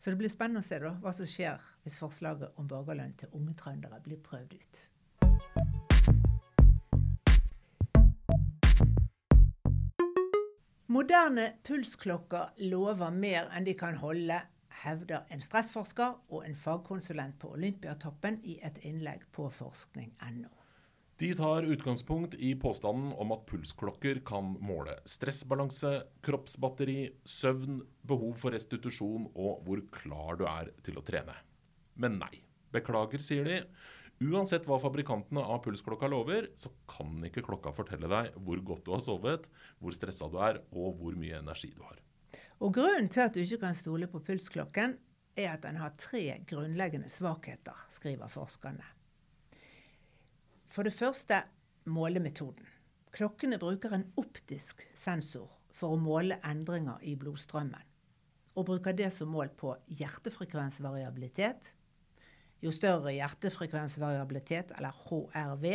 Så 0.00 0.10
det 0.10 0.16
blir 0.16 0.32
spennende 0.32 0.62
å 0.62 0.64
se 0.64 0.78
da, 0.80 0.94
hva 1.02 1.12
som 1.12 1.28
skjer 1.28 1.60
hvis 1.84 1.98
forslaget 2.00 2.56
om 2.56 2.68
borgerlønn 2.68 3.12
til 3.20 3.28
unge 3.36 3.52
trøndere 3.60 3.98
blir 4.00 4.16
prøvd 4.24 4.54
ut. 4.56 4.78
Moderne 10.88 11.44
pulsklokker 11.68 12.56
lover 12.72 13.12
mer 13.12 13.52
enn 13.52 13.68
de 13.68 13.76
kan 13.76 14.00
holde, 14.00 14.40
hevder 14.86 15.28
en 15.28 15.44
stressforsker 15.44 16.16
og 16.32 16.48
en 16.48 16.56
fagkonsulent 16.56 17.36
på 17.42 17.52
Olympiatoppen 17.58 18.40
i 18.42 18.56
et 18.64 18.80
innlegg 18.88 19.28
på 19.36 19.50
forskning.no. 19.52 20.59
De 21.20 21.34
tar 21.34 21.62
utgangspunkt 21.62 22.34
i 22.34 22.54
påstanden 22.54 23.12
om 23.12 23.32
at 23.34 23.42
pulsklokker 23.44 24.22
kan 24.24 24.54
måle 24.64 24.94
stressbalanse, 25.04 25.90
kroppsbatteri, 26.24 27.10
søvn, 27.28 27.82
behov 28.08 28.38
for 28.40 28.56
restitusjon 28.56 29.26
og 29.34 29.58
hvor 29.66 29.82
klar 29.92 30.38
du 30.40 30.46
er 30.48 30.70
til 30.80 30.96
å 30.96 31.02
trene. 31.04 31.34
Men 32.00 32.16
nei. 32.22 32.38
Beklager, 32.72 33.20
sier 33.20 33.44
de. 33.44 33.58
Uansett 34.30 34.64
hva 34.64 34.78
fabrikantene 34.80 35.42
av 35.44 35.60
pulsklokka 35.66 36.08
lover, 36.08 36.48
så 36.56 36.70
kan 36.88 37.18
ikke 37.28 37.44
klokka 37.44 37.74
fortelle 37.76 38.08
deg 38.08 38.38
hvor 38.40 38.62
godt 38.70 38.86
du 38.86 38.94
har 38.94 39.02
sovet, 39.04 39.50
hvor 39.76 39.92
stressa 39.96 40.28
du 40.32 40.38
er 40.40 40.62
og 40.70 41.02
hvor 41.02 41.18
mye 41.20 41.42
energi 41.42 41.68
du 41.74 41.82
har. 41.84 41.98
Og 42.64 42.72
Grunnen 42.78 43.10
til 43.12 43.26
at 43.26 43.36
du 43.36 43.42
ikke 43.42 43.60
kan 43.66 43.76
stole 43.76 44.08
på 44.08 44.22
pulsklokken, 44.24 44.96
er 45.36 45.52
at 45.52 45.68
den 45.68 45.82
har 45.82 45.92
tre 46.00 46.24
grunnleggende 46.48 47.12
svakheter, 47.12 47.76
skriver 47.92 48.32
forskerne. 48.32 48.88
For 50.70 50.86
det 50.86 50.94
første 50.94 51.40
målemetoden. 51.90 52.66
Klokkene 53.10 53.58
bruker 53.58 53.90
en 53.96 54.04
optisk 54.20 54.84
sensor 54.94 55.50
for 55.74 55.96
å 55.96 55.98
måle 55.98 56.36
endringer 56.46 57.02
i 57.02 57.16
blodstrømmen, 57.18 57.82
og 58.54 58.68
bruker 58.68 58.94
det 58.94 59.08
som 59.10 59.32
mål 59.34 59.50
på 59.58 59.72
hjertefrekvensvariabilitet. 59.98 61.72
Jo 62.62 62.70
større 62.76 63.16
hjertefrekvensvariabilitet, 63.16 64.70
eller 64.78 64.94
HRV, 65.08 65.66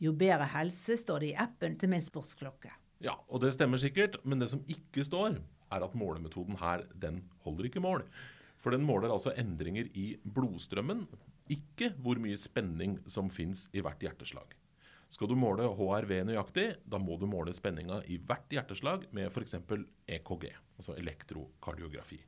jo 0.00 0.14
bedre 0.16 0.48
helse, 0.54 0.96
står 0.96 1.20
det 1.20 1.32
i 1.34 1.38
appen 1.44 1.76
til 1.76 1.92
min 1.92 2.04
sportsklokke. 2.04 2.72
Ja, 3.04 3.18
og 3.28 3.44
det 3.44 3.52
stemmer 3.52 3.82
sikkert, 3.82 4.16
men 4.24 4.40
det 4.40 4.48
som 4.48 4.64
ikke 4.70 5.04
står, 5.04 5.42
er 5.72 5.84
at 5.84 5.98
målemetoden 5.98 6.56
her, 6.62 6.86
den 7.04 7.20
holder 7.44 7.68
ikke 7.68 7.84
mål. 7.84 8.06
For 8.62 8.74
den 8.74 8.84
måler 8.86 9.10
altså 9.10 9.34
endringer 9.38 9.88
i 9.98 10.12
blodstrømmen, 10.22 11.06
ikke 11.50 11.90
hvor 11.98 12.20
mye 12.22 12.38
spenning 12.38 13.00
som 13.10 13.30
fins 13.32 13.66
i 13.74 13.82
hvert 13.82 14.02
hjerteslag. 14.02 14.54
Skal 15.12 15.28
du 15.28 15.34
måle 15.36 15.66
HRV 15.76 16.12
nøyaktig, 16.24 16.68
da 16.88 17.00
må 17.02 17.18
du 17.20 17.26
måle 17.28 17.52
spenninga 17.52 18.00
i 18.08 18.16
hvert 18.22 18.54
hjerteslag 18.54 19.08
med 19.12 19.28
f.eks. 19.28 19.58
EKG, 20.08 20.46
altså 20.78 20.94
elektrokardiografi. 20.96 22.22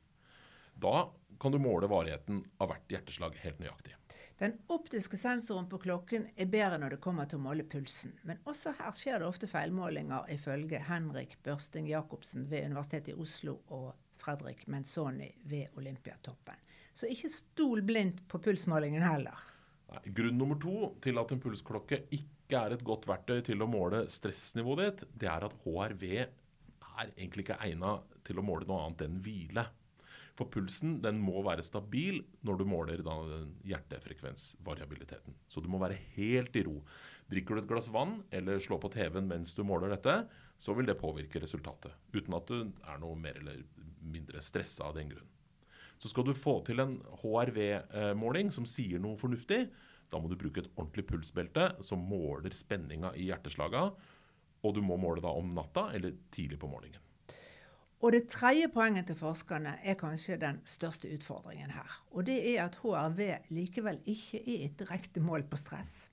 Da 0.75 1.07
kan 1.41 1.55
du 1.55 1.57
måle 1.57 1.89
varigheten 1.89 2.43
av 2.61 2.69
hvert 2.69 2.91
hjerteslag 2.91 3.39
helt 3.41 3.63
nøyaktig. 3.63 3.95
Den 4.37 4.57
optiske 4.67 5.17
sensoren 5.17 5.69
på 5.71 5.79
klokken 5.79 6.27
er 6.35 6.51
bedre 6.51 6.77
når 6.81 6.97
det 6.97 7.03
kommer 7.03 7.29
til 7.31 7.39
å 7.39 7.45
måle 7.45 7.63
pulsen. 7.71 8.11
Men 8.27 8.41
også 8.43 8.75
her 8.75 8.91
skjer 8.93 9.21
det 9.23 9.29
ofte 9.29 9.47
feilmålinger, 9.47 10.27
ifølge 10.35 10.81
Henrik 10.89 11.37
Børsting 11.47 11.87
Jacobsen 11.87 12.49
ved 12.51 12.67
Universitetet 12.67 13.13
i 13.13 13.21
Oslo 13.23 13.61
og 13.71 13.93
Fredrik 14.25 14.65
Menzoni 14.67 15.29
ved 15.45 15.77
Olympiatoppen. 15.77 16.57
Så 16.93 17.09
ikke 17.11 17.29
stol 17.29 17.83
blindt 17.85 18.23
på 18.31 18.39
pulsmålingen 18.41 19.03
heller. 19.05 19.37
Nei, 19.91 20.01
grunn 20.17 20.39
nummer 20.39 20.57
to 20.57 20.95
til 21.03 21.21
at 21.21 21.31
en 21.31 21.41
pulsklokke 21.43 22.01
ikke 22.15 22.57
er 22.57 22.73
et 22.73 22.85
godt 22.85 23.05
verktøy 23.09 23.43
til 23.45 23.61
å 23.61 23.69
måle 23.69 24.05
stressnivået 24.09 24.81
ditt, 24.81 25.07
det 25.21 25.29
er 25.29 25.45
at 25.45 25.55
HRV 25.65 26.05
er 26.15 27.09
egentlig 27.17 27.45
ikke 27.45 27.61
egna 27.61 27.97
til 28.25 28.39
å 28.39 28.45
måle 28.45 28.67
noe 28.69 28.85
annet 28.87 29.05
enn 29.05 29.19
hvile. 29.25 29.65
For 30.35 30.51
pulsen 30.51 30.97
den 31.03 31.21
må 31.23 31.43
være 31.45 31.63
stabil 31.63 32.19
når 32.43 32.57
du 32.59 32.65
måler 32.67 33.03
hjertefrekvensvariabiliteten. 33.63 35.35
Så 35.47 35.63
du 35.63 35.69
må 35.71 35.79
være 35.79 35.99
helt 36.17 36.57
i 36.59 36.65
ro. 36.67 36.81
Drikker 37.31 37.55
du 37.55 37.61
et 37.61 37.69
glass 37.69 37.87
vann 37.93 38.17
eller 38.35 38.59
slår 38.63 38.81
på 38.83 38.91
TV-en 38.97 39.29
mens 39.29 39.55
du 39.55 39.63
måler 39.67 39.93
dette, 39.95 40.17
så 40.59 40.75
vil 40.75 40.87
det 40.89 40.99
påvirke 40.99 41.39
resultatet. 41.43 41.95
Uten 42.11 42.35
at 42.35 42.51
du 42.51 42.67
er 42.67 42.99
noe 42.99 43.15
mer 43.19 43.39
eller 43.39 43.63
mindre 44.05 44.41
stressa 44.43 44.89
av 44.89 44.95
den 44.99 45.11
grunn. 45.11 45.31
Så 45.97 46.11
skal 46.11 46.27
du 46.27 46.33
få 46.35 46.59
til 46.67 46.81
en 46.83 46.97
HRV-måling 47.21 48.51
som 48.51 48.67
sier 48.67 48.99
noe 48.99 49.19
fornuftig, 49.19 49.65
da 50.11 50.19
må 50.21 50.29
du 50.29 50.37
bruke 50.39 50.61
et 50.61 50.69
ordentlig 50.75 51.05
pulsbelte 51.09 51.71
som 51.83 52.03
måler 52.07 52.53
spenninga 52.55 53.13
i 53.17 53.29
hjerteslaga. 53.29 53.89
Og 54.65 54.75
du 54.77 54.81
må 54.85 54.97
måle 55.01 55.21
da 55.21 55.31
om 55.35 55.51
natta 55.53 55.89
eller 55.97 56.15
tidlig 56.33 56.59
på 56.61 56.69
morgenen. 56.69 57.01
Og 58.03 58.11
det 58.13 58.27
tredje 58.29 58.67
poenget 58.69 59.07
til 59.09 59.17
forskerne 59.17 59.77
er 59.81 59.97
kanskje 59.97 60.37
den 60.41 60.59
største 60.69 61.09
utfordringen 61.15 61.71
her. 61.73 61.89
Og 62.11 62.27
det 62.27 62.37
er 62.51 62.65
at 62.65 62.77
HRV 62.81 63.21
likevel 63.55 64.01
ikke 64.05 64.41
er 64.43 64.65
et 64.67 64.79
direkte 64.79 65.23
mål 65.23 65.45
på 65.49 65.57
stress. 65.57 66.09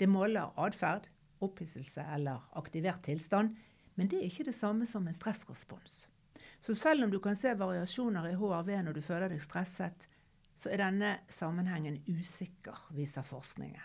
Det 0.00 0.10
måler 0.10 0.52
atferd, 0.60 1.06
opphisselse 1.40 2.04
eller 2.14 2.42
aktivert 2.58 3.04
tilstand, 3.06 3.54
men 3.96 4.10
det 4.10 4.18
er 4.18 4.28
ikke 4.28 4.48
det 4.50 4.56
samme 4.56 4.86
som 4.88 5.06
en 5.06 5.16
stressrespons. 5.16 6.06
Så 6.62 6.74
selv 6.78 7.04
om 7.04 7.10
du 7.10 7.18
kan 7.18 7.34
se 7.34 7.50
variasjoner 7.58 8.28
i 8.30 8.36
HRV 8.38 8.68
når 8.86 8.94
du 8.94 9.02
føler 9.02 9.32
deg 9.32 9.42
stresset, 9.42 10.06
så 10.54 10.70
er 10.70 10.78
denne 10.84 11.16
sammenhengen 11.32 11.98
usikker, 12.06 12.84
viser 12.94 13.26
forskningen. 13.26 13.82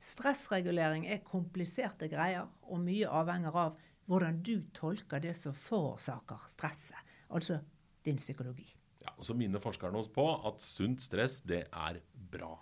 Stressregulering 0.00 1.04
er 1.12 1.24
kompliserte 1.26 2.08
greier, 2.08 2.48
og 2.72 2.80
mye 2.80 3.10
avhenger 3.10 3.58
av 3.60 3.76
hvordan 4.08 4.40
du 4.46 4.62
tolker 4.76 5.20
det 5.20 5.34
som 5.36 5.56
forårsaker 5.56 6.46
stresset, 6.48 7.00
altså 7.28 7.58
din 8.06 8.20
psykologi. 8.20 8.68
Ja, 9.02 9.12
og 9.18 9.24
Så 9.26 9.34
minner 9.36 9.60
forskerne 9.60 9.98
oss 10.00 10.08
på 10.08 10.24
at 10.48 10.62
sunt 10.64 11.02
stress 11.04 11.42
det 11.44 11.66
er 11.68 12.00
bra. 12.32 12.54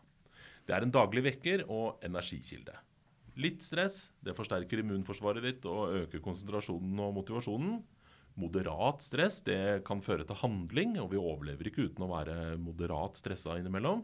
Det 0.67 0.75
er 0.75 0.83
en 0.83 0.95
daglig 0.95 1.23
vekker 1.29 1.67
og 1.69 2.03
energikilde. 2.03 2.75
Litt 3.39 3.63
stress 3.67 4.15
det 4.25 4.35
forsterker 4.35 4.81
immunforsvaret 4.81 5.45
ditt 5.45 5.67
og 5.69 5.95
øker 6.05 6.23
konsentrasjonen 6.25 7.01
og 7.03 7.15
motivasjonen. 7.19 7.83
Moderat 8.41 9.05
stress 9.07 9.41
det 9.47 9.85
kan 9.87 10.03
føre 10.03 10.27
til 10.27 10.41
handling, 10.41 10.97
og 10.99 11.13
vi 11.13 11.21
overlever 11.21 11.71
ikke 11.71 11.89
uten 11.89 12.07
å 12.07 12.11
være 12.11 12.39
moderat 12.59 13.21
stressa 13.21 13.59
innimellom. 13.61 14.03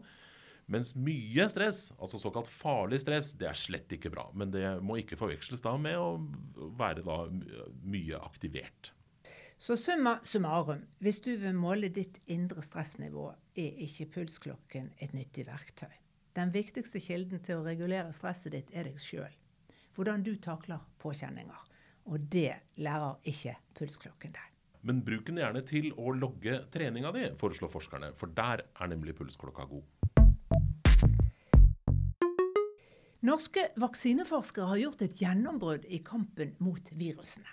Mens 0.71 0.93
mye 0.95 1.47
stress, 1.51 1.89
altså 1.99 2.19
såkalt 2.21 2.47
farlig 2.47 3.01
stress, 3.03 3.33
det 3.35 3.49
er 3.49 3.59
slett 3.59 3.91
ikke 3.91 4.11
bra. 4.13 4.29
Men 4.37 4.53
det 4.53 4.63
må 4.85 5.01
ikke 5.01 5.19
forveksles 5.19 5.63
da 5.65 5.73
med 5.75 5.97
å 5.99 6.13
være 6.79 7.03
da 7.03 7.25
mye 7.83 8.21
aktivert. 8.21 8.93
Så 9.61 9.75
summa 9.77 10.15
summarum, 10.25 10.85
hvis 11.03 11.19
du 11.21 11.35
vil 11.37 11.53
måle 11.53 11.91
ditt 11.93 12.21
indre 12.31 12.63
stressnivå, 12.65 13.27
er 13.53 13.83
ikke 13.85 14.07
pulsklokken 14.15 14.87
et 14.97 15.11
nyttig 15.13 15.45
verktøy. 15.49 15.91
Den 16.39 16.53
viktigste 16.55 17.01
kilden 17.03 17.43
til 17.43 17.59
å 17.59 17.65
regulere 17.67 18.15
stresset 18.15 18.55
ditt 18.55 18.71
er 18.73 18.87
deg 18.87 18.97
sjøl. 19.01 19.33
Hvordan 19.93 20.23
du 20.23 20.37
takler 20.39 20.79
påkjenninger. 21.03 21.67
Og 22.09 22.19
det 22.33 22.53
lærer 22.81 23.19
ikke 23.29 23.57
pulsklokken 23.77 24.33
deg. 24.35 24.47
Men 24.81 25.03
bruk 25.05 25.27
den 25.27 25.37
gjerne 25.37 25.61
til 25.67 25.91
å 25.93 26.13
logge 26.17 26.63
treninga 26.73 27.11
di, 27.13 27.27
foreslår 27.37 27.69
forskerne. 27.69 28.13
For 28.17 28.33
der 28.33 28.63
er 28.65 28.89
nemlig 28.89 29.13
pulsklokka 29.19 29.67
god. 29.69 29.85
Norske 33.21 33.67
vaksineforskere 33.77 34.65
har 34.71 34.79
gjort 34.81 35.03
et 35.05 35.19
gjennombrudd 35.21 35.83
i 35.85 35.99
kampen 36.01 36.55
mot 36.57 36.87
virusene. 36.97 37.51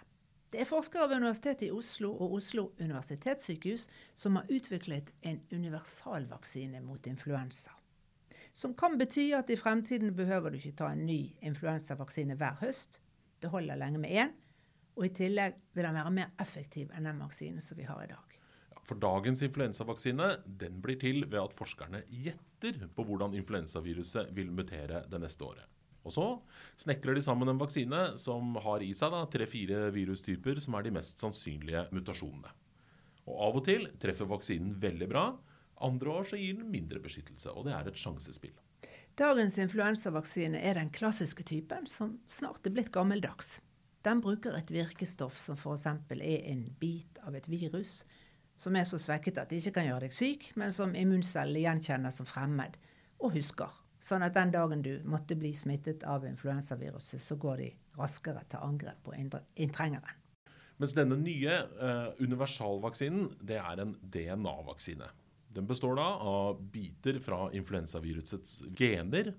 Det 0.48 0.62
er 0.62 0.68
forskere 0.68 1.10
ved 1.10 1.20
Universitetet 1.20 1.66
i 1.66 1.74
Oslo 1.76 2.14
og 2.16 2.38
Oslo 2.38 2.70
universitetssykehus 2.80 3.84
som 4.16 4.38
har 4.40 4.48
utviklet 4.48 5.10
en 5.20 5.42
universalvaksine 5.52 6.80
mot 6.80 7.04
influensa. 7.06 7.74
Som 8.56 8.72
kan 8.74 8.96
bety 8.98 9.26
at 9.36 9.52
i 9.52 9.58
fremtiden 9.60 10.16
behøver 10.16 10.50
du 10.50 10.56
ikke 10.56 10.78
ta 10.80 10.88
en 10.94 11.04
ny 11.04 11.34
influensavaksine 11.44 12.38
hver 12.40 12.56
høst. 12.62 13.02
Det 13.38 13.50
holder 13.52 13.78
lenge 13.78 14.00
med 14.02 14.10
én. 14.10 14.34
Og 14.98 15.06
i 15.06 15.14
tillegg 15.14 15.58
vil 15.76 15.86
den 15.86 15.94
være 15.94 16.14
mer 16.14 16.34
effektiv 16.42 16.90
enn 16.96 17.06
den 17.06 17.20
vaksinen 17.22 17.62
som 17.62 17.78
vi 17.78 17.86
har 17.86 18.02
i 18.02 18.10
dag. 18.10 18.38
For 18.88 18.98
dagens 18.98 19.42
influensavaksine 19.44 20.28
den 20.60 20.78
blir 20.82 20.98
til 20.98 21.26
ved 21.28 21.42
at 21.42 21.56
forskerne 21.58 22.02
gjetter 22.08 22.86
på 22.96 23.04
hvordan 23.04 23.36
influensaviruset 23.36 24.32
vil 24.34 24.50
mutere 24.50 25.04
det 25.10 25.20
neste 25.22 25.44
året. 25.44 25.66
Og 26.08 26.14
så 26.14 26.26
snekrer 26.80 27.18
de 27.18 27.22
sammen 27.22 27.50
en 27.52 27.60
vaksine 27.60 28.00
som 28.20 28.56
har 28.64 28.82
i 28.82 28.94
seg 28.96 29.14
tre-fire 29.34 29.90
virustyper 29.92 30.60
som 30.64 30.78
er 30.78 30.86
de 30.86 30.94
mest 30.96 31.20
sannsynlige 31.20 31.84
mutasjonene. 31.92 32.54
Og 33.28 33.42
Av 33.44 33.58
og 33.60 33.66
til 33.66 33.90
treffer 34.00 34.30
vaksinen 34.30 34.72
veldig 34.80 35.08
bra. 35.10 35.26
Andre 35.84 36.14
år 36.20 36.30
så 36.30 36.38
gir 36.40 36.56
den 36.56 36.72
mindre 36.72 37.02
beskyttelse, 37.04 37.52
og 37.52 37.68
det 37.68 37.74
er 37.76 37.90
et 37.90 38.00
sjansespill. 38.00 38.56
Dagens 39.18 39.56
influensavaksine 39.58 40.60
er 40.62 40.76
den 40.78 40.92
klassiske 40.94 41.42
typen 41.42 41.88
som 41.90 42.12
snart 42.30 42.66
er 42.68 42.70
blitt 42.70 42.92
gammeldags. 42.94 43.56
Den 44.06 44.20
bruker 44.22 44.54
et 44.54 44.70
virkestoff 44.70 45.34
som 45.42 45.58
f.eks. 45.58 45.86
er 46.14 46.44
en 46.52 46.60
bit 46.78 47.18
av 47.26 47.34
et 47.34 47.48
virus 47.50 48.04
som 48.62 48.78
er 48.78 48.86
så 48.86 48.98
svekket 49.02 49.40
at 49.42 49.50
det 49.50 49.58
ikke 49.58 49.74
kan 49.80 49.88
gjøre 49.88 50.04
deg 50.06 50.14
syk, 50.14 50.46
men 50.54 50.70
som 50.74 50.94
immuncellene 50.94 51.64
gjenkjenner 51.64 52.14
som 52.14 52.30
fremmed 52.30 52.78
og 53.18 53.34
husker. 53.34 53.74
Sånn 53.98 54.22
at 54.22 54.38
den 54.38 54.54
dagen 54.54 54.86
du 54.86 54.92
måtte 55.02 55.34
bli 55.34 55.50
smittet 55.50 56.06
av 56.06 56.22
influensaviruset, 56.26 57.18
så 57.18 57.34
går 57.42 57.62
de 57.64 57.68
raskere 57.98 58.46
til 58.46 58.62
angrep 58.62 59.02
på 59.02 59.18
inntrengeren. 59.18 60.14
Mens 60.78 60.94
denne 60.94 61.18
nye 61.18 61.58
uh, 61.82 62.14
universalvaksinen 62.22 63.32
det 63.42 63.58
er 63.58 63.82
en 63.82 63.98
DNA-vaksine. 63.98 65.10
Den 65.58 65.66
består 65.66 65.98
da 65.98 66.06
av 66.22 66.60
biter 66.72 67.18
fra 67.22 67.48
influensavirusets 67.58 68.60
gener. 68.78 69.32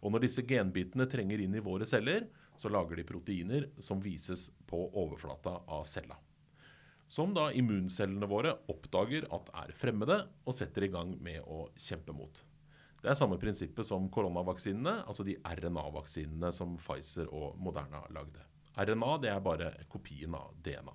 Og 0.00 0.10
når 0.10 0.26
disse 0.26 0.42
genbitene 0.48 1.06
trenger 1.10 1.44
inn 1.44 1.54
i 1.54 1.62
våre 1.62 1.86
celler, 1.86 2.26
så 2.58 2.72
lager 2.72 2.98
de 2.98 3.06
proteiner 3.06 3.70
som 3.78 4.02
vises 4.02 4.48
på 4.68 4.82
overflata 4.90 5.60
av 5.70 5.86
cella 5.88 6.18
som 7.10 7.32
da 7.34 7.48
immuncellene 7.52 8.26
våre 8.30 8.52
oppdager 8.70 9.24
at 9.34 9.48
er 9.64 9.72
fremmede, 9.74 10.20
og 10.46 10.54
setter 10.54 10.86
i 10.86 10.90
gang 10.92 11.16
med 11.18 11.42
å 11.42 11.64
kjempe 11.74 12.14
mot. 12.14 12.38
Det 13.02 13.10
er 13.10 13.18
samme 13.18 13.34
prinsippet 13.42 13.88
som 13.88 14.06
koronavaksinene, 14.14 15.00
altså 15.10 15.26
de 15.26 15.34
RNA-vaksinene 15.42 16.52
som 16.54 16.76
Pfizer 16.78 17.26
og 17.34 17.58
Moderna 17.58 18.04
lagde. 18.14 18.44
RNA 18.78 19.16
det 19.24 19.32
er 19.32 19.42
bare 19.42 19.72
kopien 19.90 20.36
av 20.38 20.54
DNA. 20.62 20.94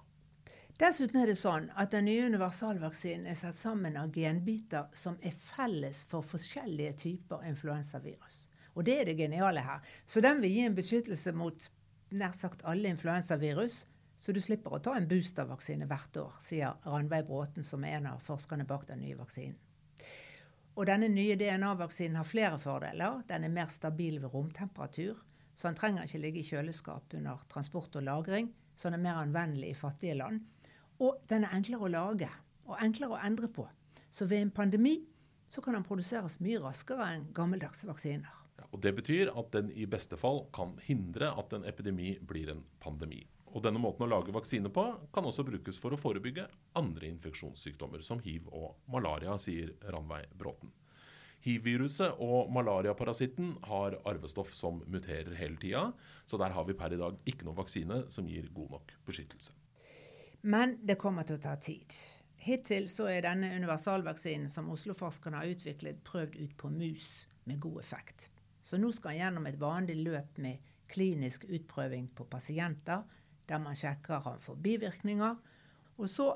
Dessuten 0.75 1.21
er 1.21 1.29
det 1.31 1.37
sånn 1.39 1.69
at 1.79 1.93
den 1.93 2.03
nye 2.09 2.25
universalvaksinen 2.27 3.29
er 3.31 3.37
satt 3.39 3.55
sammen 3.55 3.95
av 3.95 4.09
genbiter 4.11 4.89
som 4.91 5.15
er 5.23 5.31
felles 5.39 6.01
for 6.11 6.25
forskjellige 6.27 6.97
typer 6.99 7.45
influensavirus. 7.47 8.41
Og 8.75 8.83
det 8.83 8.97
er 8.99 9.07
det 9.07 9.13
geniale 9.15 9.61
her. 9.63 9.85
Så 10.03 10.19
den 10.19 10.41
vil 10.43 10.51
gi 10.51 10.65
en 10.67 10.75
beskyttelse 10.75 11.31
mot 11.31 11.69
nær 12.11 12.33
sagt 12.35 12.65
alle 12.67 12.91
influensavirus. 12.91 13.85
Så 14.19 14.35
du 14.35 14.41
slipper 14.43 14.75
å 14.75 14.81
ta 14.83 14.97
en 14.99 15.07
boostervaksine 15.07 15.87
hvert 15.87 16.19
år, 16.19 16.33
sier 16.43 16.75
Ranveig 16.83 17.23
Bråten, 17.29 17.63
som 17.63 17.85
er 17.87 18.01
en 18.01 18.09
av 18.11 18.25
forskerne 18.25 18.67
bak 18.67 18.83
den 18.89 18.99
nye 19.05 19.15
vaksinen. 19.15 19.55
Og 20.75 20.89
denne 20.89 21.07
nye 21.07 21.37
DNA-vaksinen 21.39 22.19
har 22.19 22.27
flere 22.27 22.59
fordeler. 22.59 23.21
Den 23.29 23.47
er 23.47 23.53
mer 23.53 23.71
stabil 23.71 24.19
ved 24.19 24.35
romtemperatur. 24.35 25.23
Så 25.55 25.69
den 25.69 25.79
trenger 25.79 26.03
ikke 26.03 26.19
ligge 26.19 26.43
i 26.43 26.49
kjøleskap 26.49 27.15
under 27.15 27.47
transport 27.47 27.95
og 27.95 28.03
lagring. 28.03 28.51
Så 28.75 28.89
den 28.89 28.99
er 28.99 29.05
mer 29.05 29.21
anvendelig 29.21 29.71
i 29.71 29.79
fattige 29.79 30.17
land. 30.19 30.43
Og 31.03 31.19
den 31.29 31.43
er 31.43 31.55
enklere 31.55 31.87
å 31.87 31.91
lage 31.91 32.29
og 32.65 32.79
enklere 32.81 33.17
å 33.17 33.21
endre 33.25 33.49
på. 33.51 33.67
Så 34.09 34.27
ved 34.29 34.41
en 34.45 34.53
pandemi 34.55 34.99
så 35.51 35.61
kan 35.61 35.75
den 35.75 35.85
produseres 35.85 36.39
mye 36.43 36.61
raskere 36.63 37.07
enn 37.13 37.27
gammeldagse 37.35 37.87
vaksiner. 37.89 38.41
Ja, 38.55 38.67
og 38.71 38.81
Det 38.81 38.95
betyr 38.95 39.31
at 39.35 39.51
den 39.51 39.71
i 39.75 39.85
beste 39.85 40.17
fall 40.17 40.45
kan 40.55 40.77
hindre 40.83 41.33
at 41.37 41.53
en 41.53 41.65
epidemi 41.67 42.15
blir 42.21 42.49
en 42.53 42.63
pandemi. 42.79 43.25
Og 43.55 43.63
Denne 43.63 43.79
måten 43.79 44.03
å 44.03 44.09
lage 44.09 44.33
vaksine 44.35 44.71
på 44.71 44.85
kan 45.15 45.27
også 45.27 45.45
brukes 45.47 45.77
for 45.79 45.95
å 45.95 45.99
forebygge 45.99 46.47
andre 46.75 47.07
infeksjonssykdommer, 47.07 48.01
som 48.03 48.19
hiv 48.19 48.49
og 48.51 48.73
malaria, 48.91 49.37
sier 49.39 49.71
Ranveig 49.93 50.33
Bråten. 50.35 50.73
Hiv-viruset 51.45 52.17
og 52.25 52.49
malariaparasitten 52.51 53.53
har 53.69 53.99
arvestoff 54.09 54.51
som 54.57 54.81
muterer 54.89 55.35
hele 55.37 55.59
tida, 55.61 55.91
så 56.25 56.39
der 56.41 56.55
har 56.55 56.65
vi 56.65 56.75
per 56.75 56.95
i 56.95 56.99
dag 56.99 57.19
ikke 57.29 57.45
noen 57.45 57.59
vaksine 57.59 58.01
som 58.11 58.27
gir 58.27 58.49
god 58.55 58.79
nok 58.79 58.95
beskyttelse. 59.05 59.53
Men 60.45 60.75
det 60.85 60.99
kommer 61.01 61.25
til 61.25 61.39
å 61.39 61.41
ta 61.41 61.55
tid. 61.57 61.93
Hittil 62.45 62.85
så 62.93 63.07
er 63.09 63.23
denne 63.25 63.49
universalvaksinen 63.57 64.51
som 64.53 64.67
Oslo-forskerne 64.69 65.39
har 65.41 65.49
utviklet, 65.55 66.03
prøvd 66.05 66.35
ut 66.37 66.51
på 66.59 66.69
mus 66.69 67.23
med 67.49 67.57
god 67.63 67.79
effekt. 67.81 68.27
Så 68.61 68.77
nå 68.77 68.91
skal 68.93 69.15
han 69.15 69.21
gjennom 69.23 69.47
et 69.49 69.57
vanlig 69.61 69.95
løp 70.05 70.37
med 70.45 70.73
klinisk 70.91 71.47
utprøving 71.49 72.11
på 72.13 72.27
pasienter 72.29 73.01
der 73.49 73.61
man 73.61 73.77
sjekker 73.77 74.21
han 74.25 74.37
for 74.41 74.61
bivirkninger. 74.61 75.33
Og 75.97 76.11
så 76.11 76.27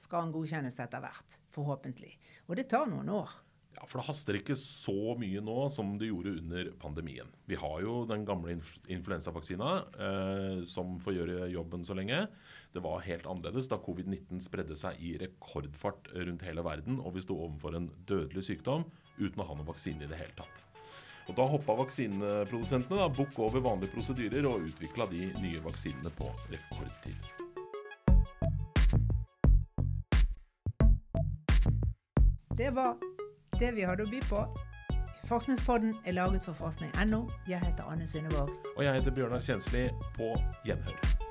skal 0.00 0.26
han 0.26 0.32
godkjennes 0.32 0.80
etter 0.80 1.02
hvert, 1.04 1.36
forhåpentlig. 1.52 2.14
Og 2.48 2.56
det 2.56 2.68
tar 2.72 2.88
noen 2.88 3.08
år. 3.12 3.32
Ja, 3.76 3.84
For 3.86 4.00
det 4.00 4.06
haster 4.08 4.38
ikke 4.38 4.56
så 4.58 5.14
mye 5.20 5.42
nå 5.44 5.68
som 5.74 5.92
det 6.00 6.08
gjorde 6.08 6.38
under 6.40 6.70
pandemien. 6.80 7.28
Vi 7.46 7.58
har 7.60 7.82
jo 7.84 8.00
den 8.08 8.24
gamle 8.28 8.56
influensavaksina 8.88 9.74
eh, 9.92 10.62
som 10.68 10.96
får 11.02 11.18
gjøre 11.18 11.50
jobben 11.52 11.84
så 11.86 11.96
lenge. 11.98 12.24
Det 12.72 12.80
var 12.84 13.00
helt 13.00 13.26
annerledes 13.26 13.68
da 13.70 13.78
covid-19 13.80 14.42
spredde 14.44 14.76
seg 14.76 15.00
i 15.00 15.14
rekordfart 15.22 16.10
rundt 16.14 16.44
hele 16.44 16.64
verden, 16.64 17.00
og 17.00 17.14
vi 17.16 17.24
sto 17.24 17.38
overfor 17.46 17.76
en 17.78 17.88
dødelig 18.08 18.44
sykdom 18.44 18.84
uten 19.18 19.40
å 19.40 19.46
ha 19.48 19.56
noen 19.56 19.68
vaksine 19.68 20.04
i 20.04 20.10
det 20.10 20.20
hele 20.20 20.36
tatt. 20.36 20.64
Og 21.28 21.36
Da 21.36 21.44
hoppa 21.44 21.74
vaksineprodusentene 21.76 23.00
da, 23.02 23.08
bukk 23.12 23.36
over 23.44 23.60
vanlige 23.60 23.92
prosedyrer 23.92 24.46
og 24.48 24.64
utvikla 24.68 25.08
de 25.10 25.28
nye 25.42 25.60
vaksinene 25.64 26.12
på 26.16 26.30
rekordtid. 26.52 27.28
Det 32.58 32.72
var 32.74 32.96
det 33.60 33.74
vi 33.76 33.84
hadde 33.86 34.08
å 34.08 34.10
by 34.10 34.24
på. 34.28 34.42
Forskningspodden 35.28 35.94
er 36.08 36.16
laget 36.16 36.42
for 36.48 36.56
forskning.no. 36.56 37.26
Jeg 37.48 37.60
heter 37.60 37.84
Anne 37.92 38.08
Synnevåg. 38.08 38.50
Og 38.76 38.84
jeg 38.84 38.96
heter 38.96 39.14
Bjørnar 39.14 39.44
Kjensli. 39.44 39.90
På 40.16 40.32
gjenhør. 40.64 41.27